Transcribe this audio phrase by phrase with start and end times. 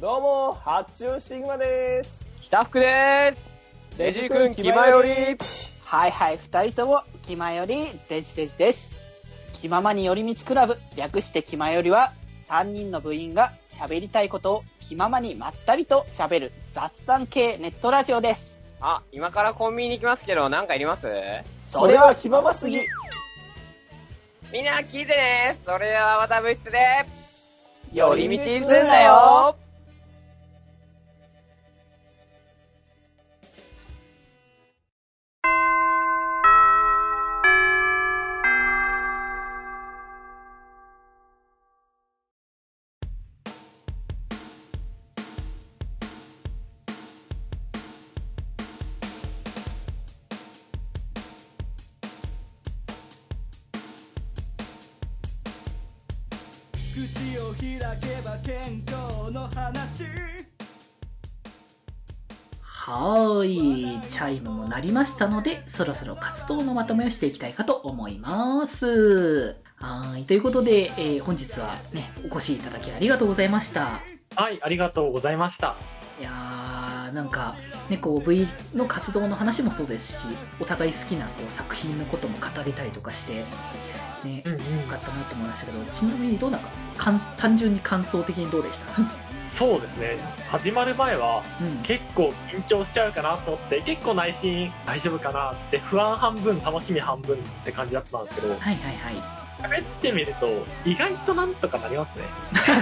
[0.00, 2.10] どうも、発注シグマです。
[2.40, 3.34] 北福で
[3.90, 3.98] す。
[3.98, 5.10] デジ君、気まより。
[5.82, 8.96] はいはい、二人とも、気まより、デジデジです。
[9.54, 12.12] 気ままに寄り道クラブ、略して気まよりは、
[12.46, 18.60] 三人の部員が喋りたいことを気ままにまったりと喋る雑談系ネットラジオです。
[18.80, 21.08] あ、今からコンビニに行きますけど、なんかいります？
[21.64, 22.82] それは気まますぎ。
[24.52, 25.58] みんな聞いてね。
[25.66, 26.78] それではまた部室で、
[27.92, 29.56] 寄り道すんなよ
[56.98, 60.02] 口を開けば健康の話
[62.62, 69.56] はーい、チャイムも鳴りましたので、そろそろ活動のまとめをしていきたいかと思います。
[69.76, 74.00] はーい、ということで、えー本日はね、お越しいただきありがとうございました。
[74.34, 75.76] はい、ありがとうございました。
[76.18, 77.54] いやー、なんか、
[77.88, 80.26] ね、こう V の活動の話もそうですし、
[80.60, 83.44] お互い好きなこう作品のことも語れたりとかして、
[84.24, 88.86] ね、うんうんよかったなと思いましたけど、ちなみにどうなんか、かん単純に感想的にどうでした？
[89.48, 90.18] そうですね。
[90.50, 91.78] 始まる前はうん。
[91.82, 99.37] 結構緊張しちゃうかなと思って、結構内心大丈夫かなって不安半分、楽しみ半分って感じだったんですけど、はいはいはい。
[99.60, 102.24] 喋ってみると意外となんとかなりますね。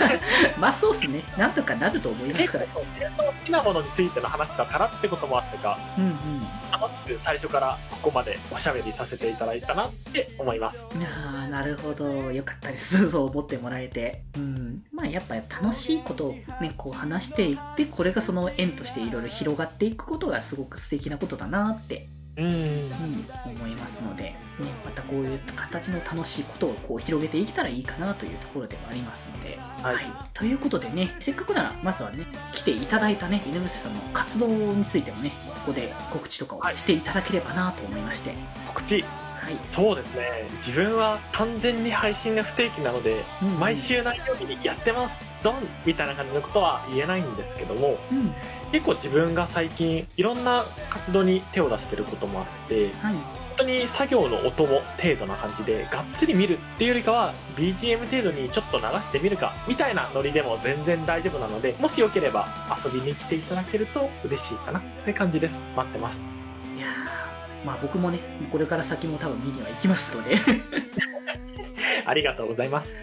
[0.61, 1.23] まあそうっすね。
[1.39, 2.67] なんとかなると思いますから。
[2.67, 2.77] 自
[3.17, 6.13] 分の好きなものについての話だからってこともあってか、うんうん。
[6.71, 10.89] 楽しく最初からここまでおしゃべりさせていただいたなって思います。
[11.03, 12.31] ああ、なるほど。
[12.31, 13.09] よかったです。
[13.11, 14.23] そう思ってもらえて。
[14.37, 14.83] うん。
[14.93, 22.47] まあやっぱ楽しいことをね、こう話していって、これがその縁としていろいろ広がっていくことがすごく素敵なことだなって、うん。
[22.47, 23.86] うん、思います
[25.81, 29.59] 形の楽しいことをこう広げていけたらいいかなというところではありますので。
[29.83, 29.97] はい
[30.35, 38.35] ということでね、せっかくなら、まずはね、来ていただいたね、犬伏さんの活動についてもね、ここで告知とかをしていただければなと思いまして。
[38.67, 39.03] 告知。
[39.03, 39.57] はい。
[39.69, 40.25] そうですね。
[40.59, 45.55] 自分は完全に配信が不定期なので、うん毎週何曜日にやってますゾン
[45.87, 48.35] みたいな感じのことは言えないんですけどもうん。
[48.73, 53.15] 結構自分が最近いろんな活動に手を出してることもあってはい。
[53.57, 62.47] 本当に作業のお供程度な感じでがっつり見るっていうよりかは BGM 程度にちょっと流してみるかみたいなノリでも全然大丈夫なのでもしよければ
[62.85, 66.29] 遊びに来ていただけると嬉しいかなって感じです待ってます
[66.77, 68.21] いやーまあ僕もね、
[68.53, 70.37] これから先も多分見には行きますので。
[70.37, 70.43] は
[72.07, 72.97] ありがとうございます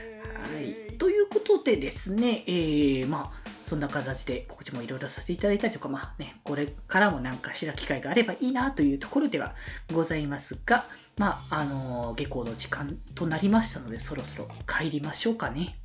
[0.62, 0.97] い。
[0.97, 3.43] ということでですね、えー、まあ、
[3.73, 9.56] そんな形で告知もいろいろさせていただいたりとか、まあね、これからも何かしら機会があればいいなというところでは
[9.91, 10.85] ございますが、
[11.17, 15.75] まあ、あのー下校の時間となりましたので、そろそろ帰りましょうかね。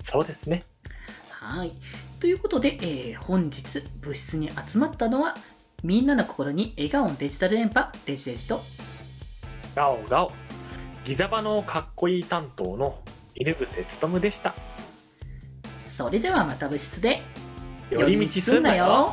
[0.00, 0.64] そうですね
[1.28, 1.72] はい。
[2.20, 5.36] ということで、えー本日部室に集まったのは、
[5.84, 8.62] みんなの心に笑顔のデジタル電波、デジデジと、
[9.76, 10.32] ガオガオ
[11.04, 12.98] ギザバのかっこいい担当の
[13.34, 13.66] 犬伏
[14.08, 14.54] 勉でした
[16.00, 17.20] それではまた部室で、
[17.90, 19.12] 寄り道すんなよ。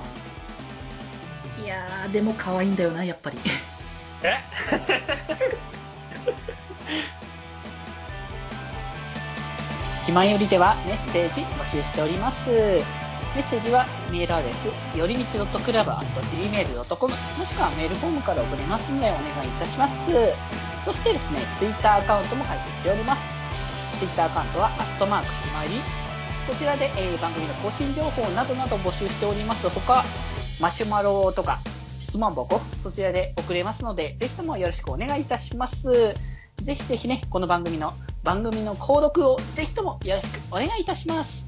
[1.61, 3.37] いやー、でも可愛いんだよな、やっぱり。
[4.23, 4.37] え？
[10.05, 12.49] 気まよりではメッセージ募集しております。
[12.49, 19.93] メッセージはメールアドレス、よりみち .club.gmail.com もしくはメールフォームから送れますのでお願いいたします。
[20.85, 23.21] そしてですね、ツイッターアカウントも開設しております。
[23.99, 26.06] ツイッターアカウントは、アットマーク気まより。
[26.47, 30.05] こちらで、えー番組の更新情報などなど募集しておりますとか、
[30.61, 31.59] マシュマロとか
[31.99, 36.15] 質問箱、そちらで送れますので、ぜひともよろしくお願いいたします。
[36.55, 37.93] ぜひぜひね、この番組の
[38.23, 41.46] 番組の購読をぜひともよろしくお願いいたします。